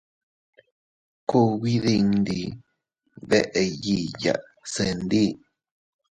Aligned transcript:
Kugbi 1.29 1.73
dindi 1.83 2.39
beʼeyiya 3.29 4.33
se 4.71 4.85
ndi. 5.01 5.25